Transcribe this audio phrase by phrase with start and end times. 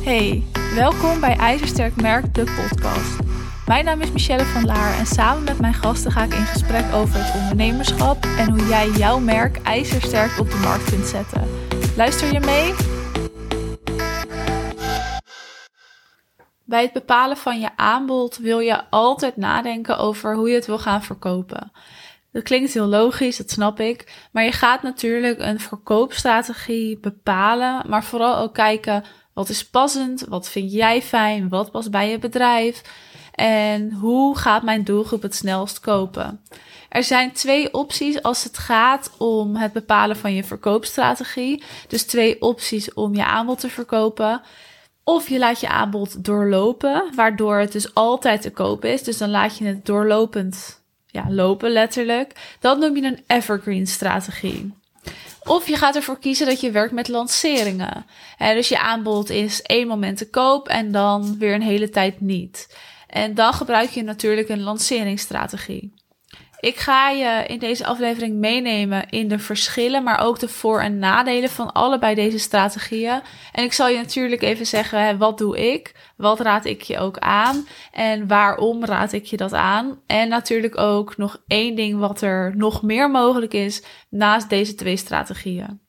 [0.00, 0.42] Hey,
[0.74, 3.18] welkom bij IJzersterk Merk, de podcast.
[3.66, 6.92] Mijn naam is Michelle van Laar en samen met mijn gasten ga ik in gesprek
[6.94, 11.48] over het ondernemerschap en hoe jij jouw merk ijzersterk op de markt kunt zetten.
[11.96, 12.74] Luister je mee?
[16.64, 20.78] Bij het bepalen van je aanbod wil je altijd nadenken over hoe je het wil
[20.78, 21.72] gaan verkopen.
[22.32, 24.28] Dat klinkt heel logisch, dat snap ik.
[24.32, 29.04] Maar je gaat natuurlijk een verkoopstrategie bepalen, maar vooral ook kijken
[29.40, 32.82] wat is passend, wat vind jij fijn, wat past bij je bedrijf
[33.34, 36.40] en hoe gaat mijn doelgroep het snelst kopen.
[36.88, 41.62] Er zijn twee opties als het gaat om het bepalen van je verkoopstrategie.
[41.88, 44.40] Dus twee opties om je aanbod te verkopen.
[45.04, 49.02] Of je laat je aanbod doorlopen, waardoor het dus altijd te koop is.
[49.02, 52.56] Dus dan laat je het doorlopend ja, lopen, letterlijk.
[52.58, 54.79] Dat noem je een evergreen strategie.
[55.44, 58.06] Of je gaat ervoor kiezen dat je werkt met lanceringen.
[58.38, 62.76] dus je aanbod is één moment te koop en dan weer een hele tijd niet.
[63.06, 65.99] En dan gebruik je natuurlijk een lanceringsstrategie.
[66.60, 70.98] Ik ga je in deze aflevering meenemen in de verschillen, maar ook de voor- en
[70.98, 73.20] nadelen van allebei deze strategieën.
[73.52, 75.94] En ik zal je natuurlijk even zeggen, wat doe ik?
[76.16, 77.66] Wat raad ik je ook aan?
[77.92, 80.00] En waarom raad ik je dat aan?
[80.06, 84.96] En natuurlijk ook nog één ding wat er nog meer mogelijk is naast deze twee
[84.96, 85.80] strategieën.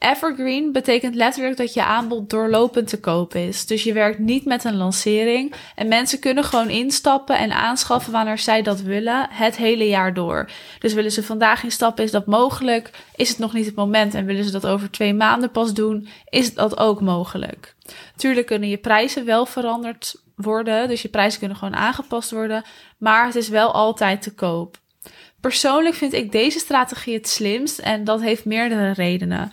[0.00, 3.66] Evergreen betekent letterlijk dat je aanbod doorlopend te koop is.
[3.66, 8.38] Dus je werkt niet met een lancering en mensen kunnen gewoon instappen en aanschaffen wanneer
[8.38, 10.50] zij dat willen, het hele jaar door.
[10.78, 12.90] Dus willen ze vandaag instappen, is dat mogelijk?
[13.16, 16.08] Is het nog niet het moment en willen ze dat over twee maanden pas doen,
[16.28, 17.74] is dat ook mogelijk.
[18.16, 22.64] Tuurlijk kunnen je prijzen wel veranderd worden, dus je prijzen kunnen gewoon aangepast worden,
[22.98, 24.78] maar het is wel altijd te koop.
[25.40, 29.52] Persoonlijk vind ik deze strategie het slimst en dat heeft meerdere redenen.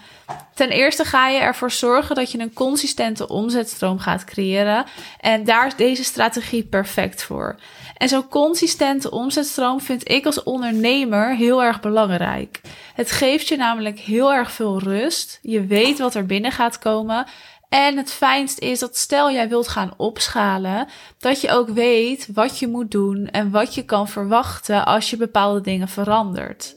[0.54, 4.86] Ten eerste ga je ervoor zorgen dat je een consistente omzetstroom gaat creëren
[5.20, 7.56] en daar is deze strategie perfect voor.
[7.98, 12.62] En zo'n consistente omzetstroom vind ik als ondernemer heel erg belangrijk.
[12.94, 15.40] Het geeft je namelijk heel erg veel rust.
[15.42, 17.26] Je weet wat er binnen gaat komen
[17.70, 20.88] en het fijnst is dat stel jij wilt gaan opschalen,
[21.20, 25.18] dat je ook weet wat je moet doen en wat je kan verwachten als je
[25.18, 26.76] bepaalde dingen verandert.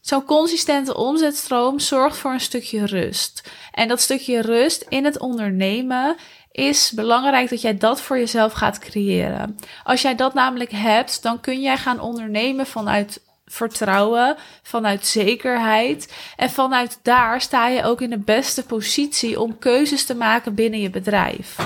[0.00, 3.50] Zo'n consistente omzetstroom zorgt voor een stukje rust.
[3.72, 6.16] En dat stukje rust in het ondernemen
[6.52, 9.58] is belangrijk dat jij dat voor jezelf gaat creëren.
[9.84, 16.12] Als jij dat namelijk hebt, dan kun jij gaan ondernemen vanuit vertrouwen, vanuit zekerheid.
[16.36, 20.80] En vanuit daar sta je ook in de beste positie om keuzes te maken binnen
[20.80, 21.56] je bedrijf.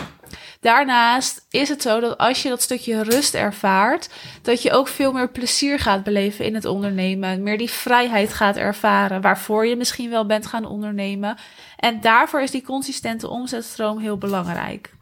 [0.61, 4.09] Daarnaast is het zo dat als je dat stukje rust ervaart,
[4.43, 7.43] dat je ook veel meer plezier gaat beleven in het ondernemen.
[7.43, 11.37] Meer die vrijheid gaat ervaren, waarvoor je misschien wel bent gaan ondernemen.
[11.77, 14.96] En daarvoor is die consistente omzetstroom heel belangrijk.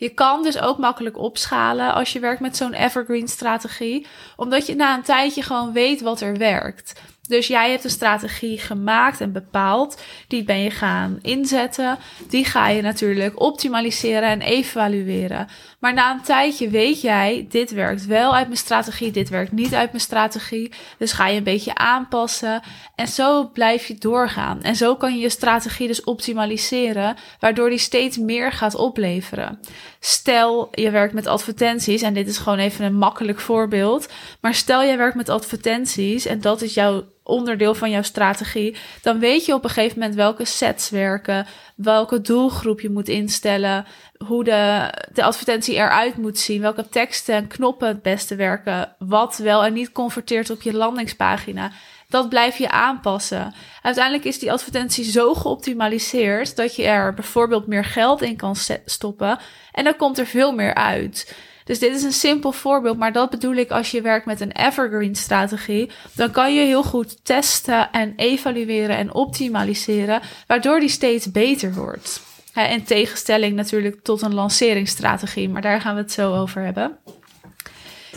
[0.00, 4.06] Je kan dus ook makkelijk opschalen als je werkt met zo'n evergreen strategie,
[4.36, 7.00] omdat je na een tijdje gewoon weet wat er werkt.
[7.30, 10.02] Dus jij hebt een strategie gemaakt en bepaald.
[10.28, 11.98] Die ben je gaan inzetten.
[12.28, 15.48] Die ga je natuurlijk optimaliseren en evalueren.
[15.80, 19.74] Maar na een tijdje weet jij, dit werkt wel uit mijn strategie, dit werkt niet
[19.74, 20.72] uit mijn strategie.
[20.98, 22.62] Dus ga je een beetje aanpassen.
[22.94, 24.62] En zo blijf je doorgaan.
[24.62, 29.60] En zo kan je je strategie dus optimaliseren, waardoor die steeds meer gaat opleveren.
[30.00, 34.08] Stel, je werkt met advertenties, en dit is gewoon even een makkelijk voorbeeld.
[34.40, 39.18] Maar stel, je werkt met advertenties en dat is jouw onderdeel van jouw strategie, dan
[39.18, 43.86] weet je op een gegeven moment welke sets werken, welke doelgroep je moet instellen,
[44.26, 49.36] hoe de, de advertentie eruit moet zien, welke teksten en knoppen het beste werken, wat
[49.36, 51.70] wel en niet converteert op je landingspagina.
[52.08, 53.54] Dat blijf je aanpassen.
[53.82, 59.38] Uiteindelijk is die advertentie zo geoptimaliseerd dat je er bijvoorbeeld meer geld in kan stoppen
[59.72, 61.34] en dan komt er veel meer uit.
[61.70, 64.52] Dus dit is een simpel voorbeeld, maar dat bedoel ik als je werkt met een
[64.52, 65.90] evergreen strategie.
[66.12, 72.22] Dan kan je heel goed testen en evalueren en optimaliseren, waardoor die steeds beter wordt.
[72.54, 76.98] In tegenstelling natuurlijk tot een lanceringsstrategie, maar daar gaan we het zo over hebben.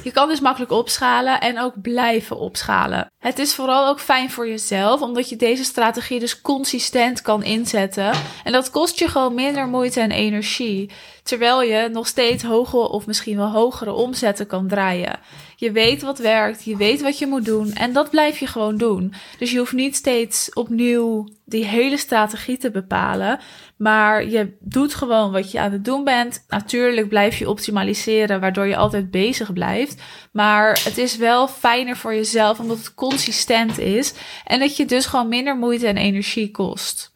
[0.04, 3.12] Je kan dus makkelijk opschalen en ook blijven opschalen.
[3.20, 8.12] Het is vooral ook fijn voor jezelf, omdat je deze strategie dus consistent kan inzetten.
[8.44, 10.90] En dat kost je gewoon minder moeite en energie.
[11.24, 15.20] Terwijl je nog steeds hoge of misschien wel hogere omzetten kan draaien.
[15.64, 18.78] Je weet wat werkt, je weet wat je moet doen en dat blijf je gewoon
[18.78, 19.14] doen.
[19.38, 23.40] Dus je hoeft niet steeds opnieuw die hele strategie te bepalen,
[23.78, 26.46] maar je doet gewoon wat je aan het doen bent.
[26.48, 30.02] Natuurlijk blijf je optimaliseren, waardoor je altijd bezig blijft.
[30.32, 34.14] Maar het is wel fijner voor jezelf omdat het consistent is
[34.46, 37.13] en dat je dus gewoon minder moeite en energie kost.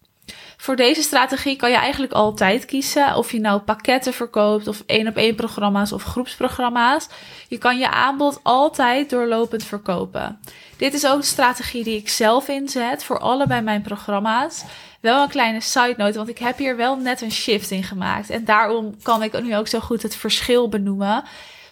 [0.58, 5.08] Voor deze strategie kan je eigenlijk altijd kiezen of je nou pakketten verkoopt of één
[5.08, 7.08] op één programma's of groepsprogramma's.
[7.48, 10.40] Je kan je aanbod altijd doorlopend verkopen.
[10.78, 14.64] Dit is ook een strategie die ik zelf inzet voor allebei mijn programma's.
[15.02, 18.30] Wel een kleine side note, want ik heb hier wel net een shift in gemaakt.
[18.30, 21.24] En daarom kan ik nu ook zo goed het verschil benoemen.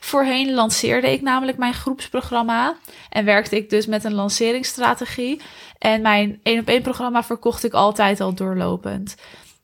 [0.06, 2.76] Voorheen lanceerde ik namelijk mijn groepsprogramma
[3.10, 5.42] en werkte ik dus met een lanceringsstrategie.
[5.78, 9.16] En mijn één op één programma verkocht ik altijd al doorlopend.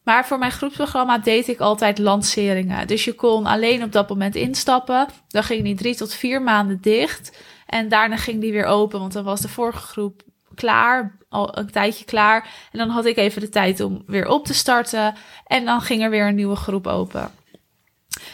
[0.04, 2.88] Maar voor mijn groepsprogramma deed ik altijd lanceringen.
[2.88, 5.08] Dus je kon alleen op dat moment instappen.
[5.28, 7.38] Dan ging die drie tot vier maanden dicht.
[7.66, 10.22] En daarna ging die weer open, want dan was de vorige groep
[10.56, 12.50] klaar, al een tijdje klaar.
[12.72, 15.16] En dan had ik even de tijd om weer op te starten.
[15.48, 17.32] En dan ging er weer een nieuwe groep open.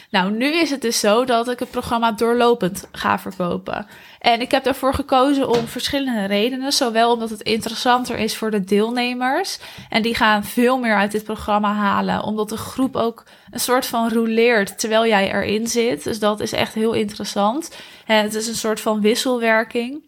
[0.09, 3.87] Nou, nu is het dus zo dat ik het programma doorlopend ga verkopen.
[4.19, 6.71] En ik heb daarvoor gekozen om verschillende redenen.
[6.71, 9.59] Zowel omdat het interessanter is voor de deelnemers.
[9.89, 12.23] En die gaan veel meer uit dit programma halen.
[12.23, 16.03] Omdat de groep ook een soort van rouleert terwijl jij erin zit.
[16.03, 17.75] Dus dat is echt heel interessant.
[18.05, 20.05] En het is een soort van wisselwerking.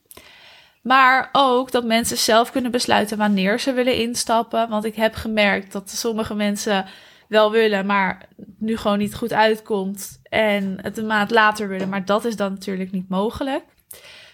[0.81, 4.69] Maar ook dat mensen zelf kunnen besluiten wanneer ze willen instappen.
[4.69, 6.85] Want ik heb gemerkt dat sommige mensen
[7.29, 8.27] wel willen, maar
[8.57, 10.19] nu gewoon niet goed uitkomt.
[10.23, 11.89] En het een maand later willen.
[11.89, 13.63] Maar dat is dan natuurlijk niet mogelijk.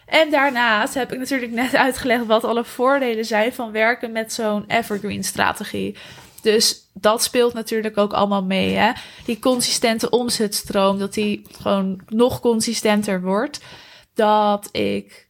[0.06, 4.64] En daarnaast heb ik natuurlijk net uitgelegd wat alle voordelen zijn van werken met zo'n
[4.68, 5.96] evergreen strategie.
[6.42, 8.76] Dus dat speelt natuurlijk ook allemaal mee.
[8.76, 8.92] Hè?
[9.26, 13.60] Die consistente omzetstroom, dat die gewoon nog consistenter wordt.
[14.14, 15.25] Dat ik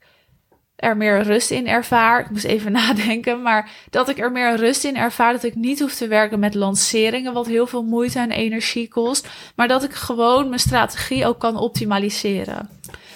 [0.75, 2.19] er meer rust in ervaar.
[2.19, 5.33] Ik moest even nadenken, maar dat ik er meer rust in ervaar.
[5.33, 9.27] Dat ik niet hoef te werken met lanceringen, wat heel veel moeite en energie kost.
[9.55, 12.69] Maar dat ik gewoon mijn strategie ook kan optimaliseren.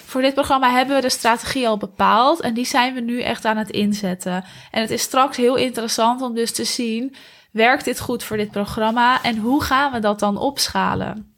[0.04, 3.44] Voor dit programma hebben we de strategie al bepaald en die zijn we nu echt
[3.44, 4.44] aan het inzetten.
[4.70, 7.14] En het is straks heel interessant om dus te zien,
[7.50, 11.34] werkt dit goed voor dit programma en hoe gaan we dat dan opschalen?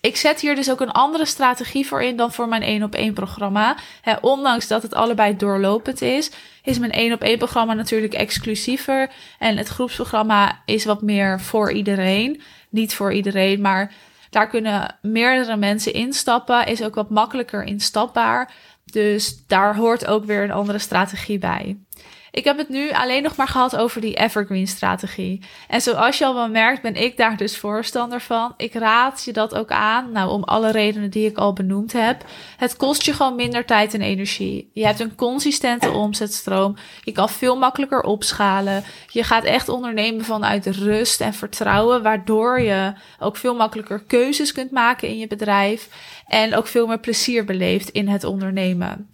[0.00, 2.94] Ik zet hier dus ook een andere strategie voor in dan voor mijn één op
[2.94, 3.76] één programma.
[4.20, 6.30] ondanks dat het allebei doorlopend is,
[6.62, 9.10] is mijn één op één programma natuurlijk exclusiever.
[9.38, 12.42] En het groepsprogramma is wat meer voor iedereen.
[12.70, 13.92] Niet voor iedereen, maar
[14.30, 16.66] daar kunnen meerdere mensen instappen.
[16.66, 18.52] Is ook wat makkelijker instapbaar.
[18.84, 21.76] Dus daar hoort ook weer een andere strategie bij.
[22.36, 25.40] Ik heb het nu alleen nog maar gehad over die evergreen strategie.
[25.68, 28.54] En zoals je al wel merkt, ben ik daar dus voorstander van.
[28.56, 32.24] Ik raad je dat ook aan, nou om alle redenen die ik al benoemd heb.
[32.56, 34.70] Het kost je gewoon minder tijd en energie.
[34.72, 36.76] Je hebt een consistente omzetstroom.
[37.02, 38.84] Je kan veel makkelijker opschalen.
[39.06, 44.70] Je gaat echt ondernemen vanuit rust en vertrouwen, waardoor je ook veel makkelijker keuzes kunt
[44.70, 45.88] maken in je bedrijf
[46.26, 49.08] en ook veel meer plezier beleeft in het ondernemen.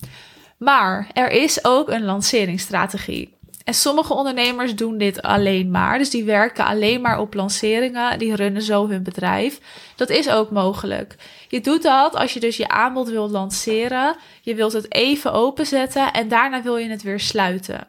[0.63, 3.37] Maar er is ook een lanceringsstrategie.
[3.65, 5.99] En sommige ondernemers doen dit alleen maar.
[5.99, 8.19] Dus die werken alleen maar op lanceringen.
[8.19, 9.61] Die runnen zo hun bedrijf.
[9.97, 11.17] Dat is ook mogelijk.
[11.49, 14.17] Je doet dat als je dus je aanbod wilt lanceren.
[14.41, 17.87] Je wilt het even openzetten en daarna wil je het weer sluiten.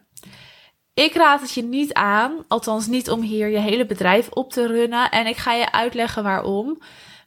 [0.93, 4.67] Ik raad het je niet aan, althans niet om hier je hele bedrijf op te
[4.67, 5.09] runnen.
[5.09, 6.77] En ik ga je uitleggen waarom.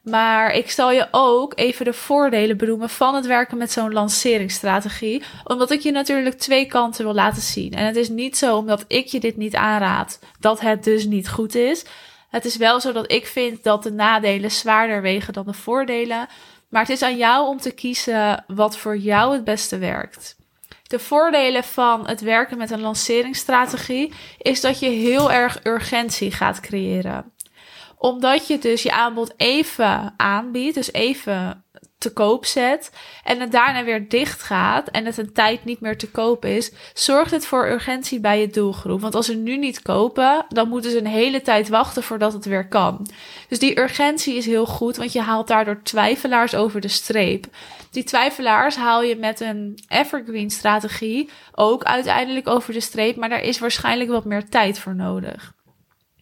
[0.09, 5.23] Maar ik zal je ook even de voordelen benoemen van het werken met zo'n lanceringsstrategie.
[5.43, 7.73] Omdat ik je natuurlijk twee kanten wil laten zien.
[7.73, 11.29] En het is niet zo omdat ik je dit niet aanraad, dat het dus niet
[11.29, 11.85] goed is.
[12.29, 16.27] Het is wel zo dat ik vind dat de nadelen zwaarder wegen dan de voordelen.
[16.69, 20.35] Maar het is aan jou om te kiezen wat voor jou het beste werkt.
[20.83, 26.59] De voordelen van het werken met een lanceringsstrategie is dat je heel erg urgentie gaat
[26.59, 27.31] creëren
[27.97, 31.65] omdat je dus je aanbod even aanbiedt, dus even
[31.97, 32.91] te koop zet
[33.23, 36.71] en het daarna weer dicht gaat en het een tijd niet meer te koop is,
[36.93, 39.01] zorgt het voor urgentie bij je doelgroep.
[39.01, 42.45] Want als ze nu niet kopen, dan moeten ze een hele tijd wachten voordat het
[42.45, 43.07] weer kan.
[43.49, 47.45] Dus die urgentie is heel goed, want je haalt daardoor twijfelaars over de streep.
[47.91, 53.43] Die twijfelaars haal je met een evergreen strategie ook uiteindelijk over de streep, maar daar
[53.43, 55.55] is waarschijnlijk wat meer tijd voor nodig.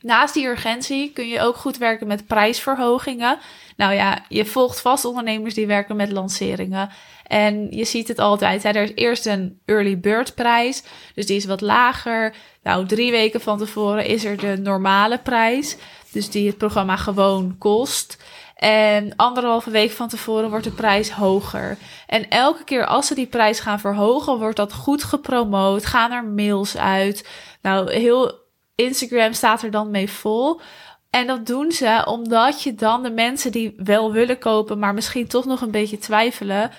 [0.06, 3.38] Naast die urgentie kun je ook goed werken met prijsverhogingen.
[3.76, 6.90] Nou ja, je volgt vast ondernemers die werken met lanceringen.
[7.28, 8.64] En je ziet het altijd.
[8.64, 8.70] Hè?
[8.70, 10.84] Er is eerst een early bird prijs.
[11.16, 12.36] Dus die is wat lager.
[12.64, 15.78] Nou, drie weken van tevoren is er de normale prijs.
[16.12, 18.24] Dus die het programma gewoon kost.
[18.56, 21.78] En anderhalve week van tevoren wordt de prijs hoger.
[22.08, 25.86] En elke keer als ze die prijs gaan verhogen, wordt dat goed gepromoot.
[25.86, 27.30] Gaan er mails uit.
[27.62, 28.44] Nou, heel
[28.76, 30.62] Instagram staat er dan mee vol.
[31.10, 35.28] En dat doen ze omdat je dan de mensen die wel willen kopen, maar misschien
[35.28, 36.72] toch nog een beetje twijfelen,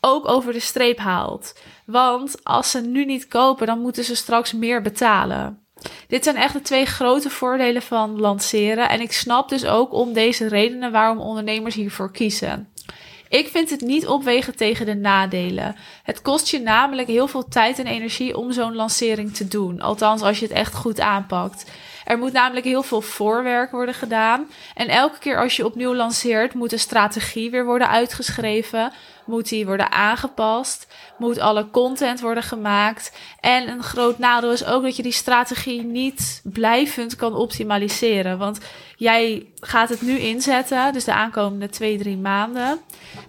[0.00, 1.60] ook over de streep haalt.
[1.86, 5.66] Want als ze nu niet kopen, dan moeten ze straks meer betalen.
[6.08, 8.88] Dit zijn echt de twee grote voordelen van lanceren.
[8.88, 12.72] En ik snap dus ook om deze redenen waarom ondernemers hiervoor kiezen.
[13.28, 15.76] Ik vind het niet opwegen tegen de nadelen.
[16.02, 19.80] Het kost je namelijk heel veel tijd en energie om zo'n lancering te doen.
[19.80, 21.70] Althans, als je het echt goed aanpakt.
[22.04, 24.50] Er moet namelijk heel veel voorwerk worden gedaan.
[24.74, 28.92] En elke keer als je opnieuw lanceert, moet de strategie weer worden uitgeschreven.
[29.28, 30.86] Moet die worden aangepast.
[31.18, 33.12] Moet alle content worden gemaakt.
[33.40, 38.38] En een groot nadeel is ook dat je die strategie niet blijvend kan optimaliseren.
[38.38, 38.58] Want
[38.96, 42.80] jij gaat het nu inzetten, dus de aankomende twee, drie maanden.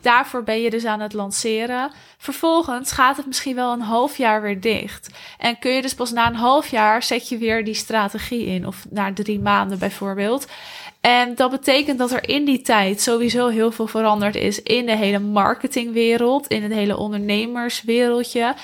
[0.01, 1.91] Daarvoor ben je dus aan het lanceren.
[2.17, 5.09] Vervolgens gaat het misschien wel een half jaar weer dicht.
[5.37, 8.67] En kun je dus pas na een half jaar zet je weer die strategie in.
[8.67, 10.47] Of na drie maanden bijvoorbeeld.
[11.01, 14.95] En dat betekent dat er in die tijd sowieso heel veel veranderd is in de
[14.95, 18.55] hele marketingwereld, in het hele ondernemerswereldje.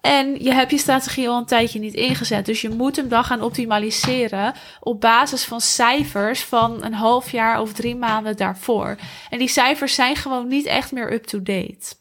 [0.00, 2.46] En je hebt je strategie al een tijdje niet ingezet.
[2.46, 7.60] Dus je moet hem dan gaan optimaliseren op basis van cijfers van een half jaar
[7.60, 8.96] of drie maanden daarvoor.
[9.30, 11.96] En die cijfers zijn gewoon niet echt meer up-to-date.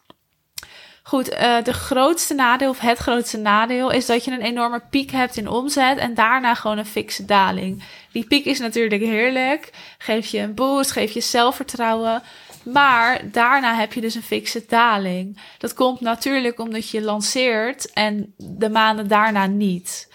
[1.07, 5.11] Goed, uh, de grootste nadeel, of het grootste nadeel, is dat je een enorme piek
[5.11, 7.83] hebt in omzet en daarna gewoon een fikse daling.
[8.11, 12.23] Die piek is natuurlijk heerlijk, geeft je een boost, geeft je zelfvertrouwen.
[12.63, 15.41] Maar daarna heb je dus een fikse daling.
[15.57, 20.13] Dat komt natuurlijk omdat je lanceert en de maanden daarna niet.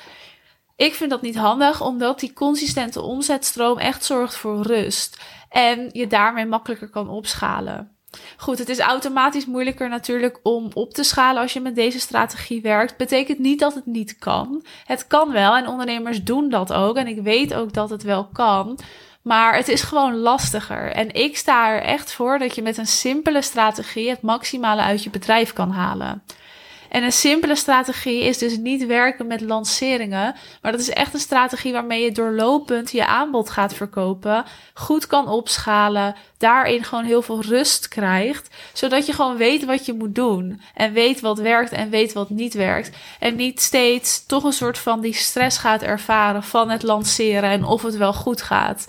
[0.77, 5.21] Ik vind dat niet handig, omdat die consistente omzetstroom echt zorgt voor rust.
[5.49, 7.97] En je daarmee makkelijker kan opschalen.
[8.37, 12.63] Goed, het is automatisch moeilijker natuurlijk om op te schalen als je met deze strategie
[12.63, 12.97] werkt.
[12.97, 14.65] Betekent niet dat het niet kan.
[14.85, 16.97] Het kan wel en ondernemers doen dat ook.
[16.97, 18.79] En ik weet ook dat het wel kan.
[19.23, 20.93] Maar het is gewoon lastiger.
[20.93, 25.03] En ik sta er echt voor dat je met een simpele strategie het maximale uit
[25.03, 26.23] je bedrijf kan halen.
[26.93, 31.21] En een simpele strategie is dus niet werken met lanceringen, maar dat is echt een
[31.21, 34.45] strategie waarmee je doorlopend je aanbod gaat verkopen,
[34.75, 39.93] goed kan opschalen, daarin gewoon heel veel rust krijgt, zodat je gewoon weet wat je
[39.93, 44.45] moet doen en weet wat werkt en weet wat niet werkt en niet steeds toch
[44.45, 48.43] een soort van die stress gaat ervaren van het lanceren en of het wel goed
[48.43, 48.89] gaat.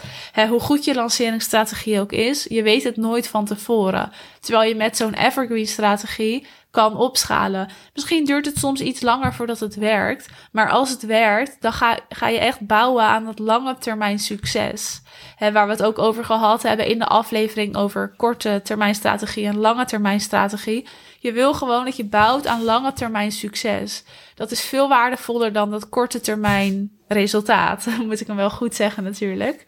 [0.50, 4.12] hoe goed je lanceringsstrategie ook is, je weet het nooit van tevoren.
[4.44, 7.70] Terwijl je met zo'n evergreen strategie kan opschalen.
[7.94, 10.30] Misschien duurt het soms iets langer voordat het werkt.
[10.52, 15.02] Maar als het werkt, dan ga, ga je echt bouwen aan dat lange termijn succes.
[15.40, 19.58] Waar we het ook over gehad hebben in de aflevering over korte termijn strategie en
[19.58, 20.88] lange termijn strategie.
[21.20, 24.04] Je wil gewoon dat je bouwt aan lange termijn succes.
[24.36, 27.88] Dat is veel waardevoller dan dat korte termijn resultaat.
[28.06, 29.66] Moet ik hem wel goed zeggen natuurlijk.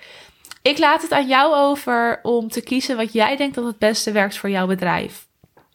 [0.66, 4.12] Ik laat het aan jou over om te kiezen wat jij denkt dat het beste
[4.12, 5.28] werkt voor jouw bedrijf.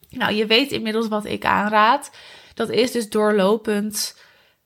[0.09, 2.11] Nou, je weet inmiddels wat ik aanraad.
[2.53, 4.19] Dat is dus doorlopend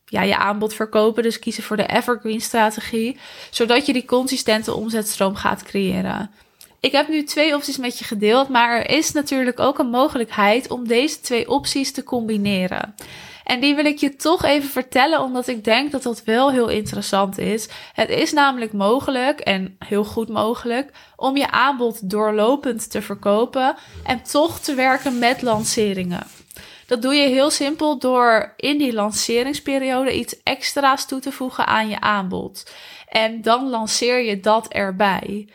[0.05, 1.23] ja, je aanbod verkopen.
[1.23, 3.17] Dus kiezen voor de evergreen strategie.
[3.49, 6.31] Zodat je die consistente omzetstroom gaat creëren.
[6.79, 10.69] Ik heb nu twee opties met je gedeeld, maar er is natuurlijk ook een mogelijkheid
[10.69, 12.95] om deze twee opties te combineren.
[13.45, 16.69] En die wil ik je toch even vertellen, omdat ik denk dat dat wel heel
[16.69, 17.69] interessant is.
[17.93, 24.23] Het is namelijk mogelijk, en heel goed mogelijk, om je aanbod doorlopend te verkopen en
[24.23, 26.27] toch te werken met lanceringen.
[26.87, 31.89] Dat doe je heel simpel door in die lanceringsperiode iets extra's toe te voegen aan
[31.89, 32.71] je aanbod.
[33.07, 35.47] En dan lanceer je dat erbij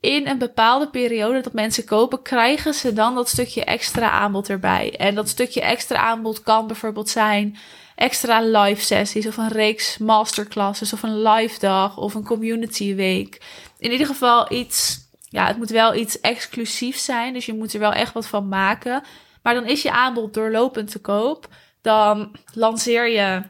[0.00, 4.94] in een bepaalde periode dat mensen kopen, krijgen ze dan dat stukje extra aanbod erbij.
[4.96, 7.56] En dat stukje extra aanbod kan bijvoorbeeld zijn
[7.94, 13.42] extra live sessies of een reeks masterclasses of een live dag of een community week.
[13.78, 17.80] In ieder geval iets, ja, het moet wel iets exclusiefs zijn, dus je moet er
[17.80, 19.02] wel echt wat van maken.
[19.42, 21.48] Maar dan is je aanbod doorlopend te koop.
[21.82, 23.42] Dan lanceer je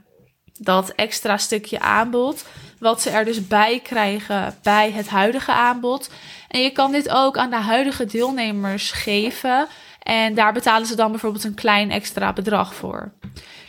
[0.58, 2.44] dat extra stukje aanbod.
[2.78, 6.10] Wat ze er dus bij krijgen bij het huidige aanbod.
[6.48, 9.66] En je kan dit ook aan de huidige deelnemers geven.
[10.02, 13.12] En daar betalen ze dan bijvoorbeeld een klein extra bedrag voor.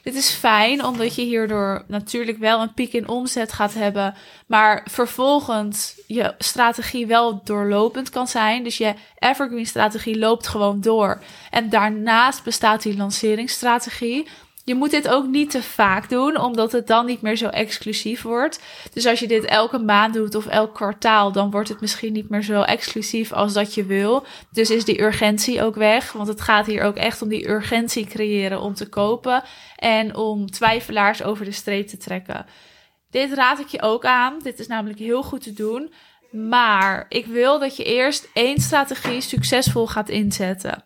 [0.04, 4.16] Dit is fijn, omdat je hierdoor natuurlijk wel een piek in omzet gaat hebben,
[4.48, 8.64] maar vervolgens je strategie wel doorlopend kan zijn.
[8.64, 11.22] Dus je evergreen strategie loopt gewoon door.
[11.50, 14.28] En daarnaast bestaat die lanceringsstrategie.
[14.70, 18.22] Je moet dit ook niet te vaak doen, omdat het dan niet meer zo exclusief
[18.22, 18.62] wordt.
[18.94, 22.30] Dus als je dit elke maand doet of elk kwartaal, dan wordt het misschien niet
[22.30, 24.26] meer zo exclusief als dat je wil.
[24.52, 28.06] Dus is die urgentie ook weg, want het gaat hier ook echt om die urgentie
[28.06, 29.44] creëren om te kopen
[29.76, 32.46] en om twijfelaars over de streep te trekken.
[33.10, 34.40] Dit raad ik je ook aan.
[34.44, 35.94] Dit is namelijk heel goed te doen.
[36.32, 40.84] Maar ik wil dat je eerst één strategie succesvol gaat inzetten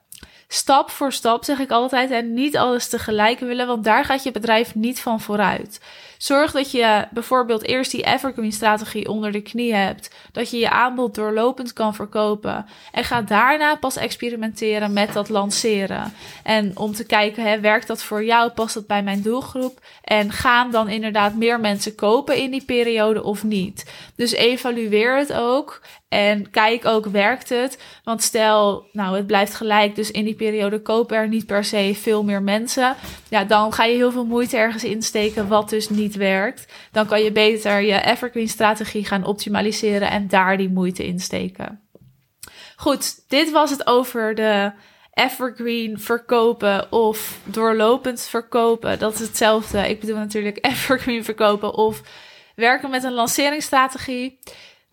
[0.48, 2.12] stap voor stap, zeg ik altijd.
[2.12, 5.80] En niet alles tegelijk willen, want daar gaat je bedrijf niet van vooruit.
[6.24, 10.16] Zorg dat je bijvoorbeeld eerst die evergreen strategie onder de knie hebt.
[10.32, 12.66] Dat je je aanbod doorlopend kan verkopen.
[12.92, 16.14] En ga daarna pas experimenteren met dat lanceren.
[16.44, 18.52] En om te kijken, hè, werkt dat voor jou?
[18.52, 19.80] Past dat bij mijn doelgroep?
[20.04, 23.92] En gaan dan inderdaad meer mensen kopen in die periode of niet?
[24.16, 25.82] Dus evalueer het ook.
[26.14, 27.78] En kijk ook, werkt het?
[28.04, 31.96] Want stel, nou, het blijft gelijk, dus in die periode kopen er niet per se
[31.96, 32.96] veel meer mensen.
[33.30, 36.74] Ja, dan ga je heel veel moeite ergens insteken, wat dus niet werkt.
[36.92, 41.82] Dan kan je beter je evergreen strategie gaan optimaliseren en daar die moeite insteken.
[42.76, 44.72] Goed, dit was het over de
[45.14, 49.00] evergreen verkopen of doorlopend verkopen.
[49.00, 49.90] Dat is hetzelfde.
[49.90, 52.02] Ik bedoel natuurlijk evergreen verkopen of
[52.56, 54.40] werken met een lanceringsstrategie.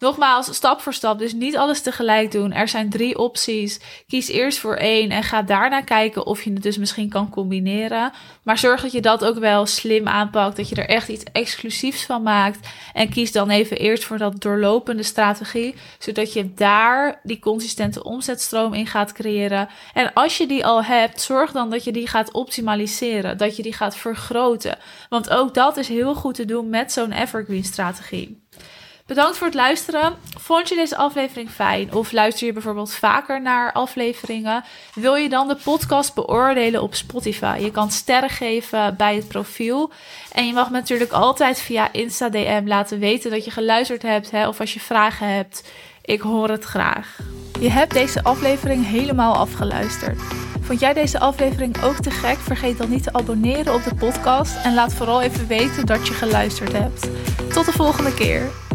[0.00, 1.18] Nogmaals, stap voor stap.
[1.18, 2.52] Dus niet alles tegelijk doen.
[2.52, 3.80] Er zijn drie opties.
[4.08, 8.12] Kies eerst voor één en ga daarna kijken of je het dus misschien kan combineren.
[8.42, 10.56] Maar zorg dat je dat ook wel slim aanpakt.
[10.56, 12.68] Dat je er echt iets exclusiefs van maakt.
[12.92, 15.74] En kies dan even eerst voor dat doorlopende strategie.
[15.98, 19.68] Zodat je daar die consistente omzetstroom in gaat creëren.
[19.94, 23.38] En als je die al hebt, zorg dan dat je die gaat optimaliseren.
[23.38, 24.78] Dat je die gaat vergroten.
[25.08, 28.38] Want ook dat is heel goed te doen met zo'n evergreen strategie.
[29.10, 30.14] Bedankt voor het luisteren.
[30.38, 31.94] Vond je deze aflevering fijn?
[31.94, 34.64] Of luister je bijvoorbeeld vaker naar afleveringen?
[34.94, 37.58] Wil je dan de podcast beoordelen op Spotify?
[37.60, 39.90] Je kan sterren geven bij het profiel.
[40.32, 44.30] En je mag natuurlijk altijd via Insta DM laten weten dat je geluisterd hebt.
[44.30, 45.70] Hè, of als je vragen hebt.
[46.02, 47.18] Ik hoor het graag.
[47.60, 50.20] Je hebt deze aflevering helemaal afgeluisterd.
[50.60, 52.38] Vond jij deze aflevering ook te gek?
[52.38, 54.64] Vergeet dan niet te abonneren op de podcast.
[54.64, 57.08] En laat vooral even weten dat je geluisterd hebt.
[57.52, 58.69] Tot de volgende keer.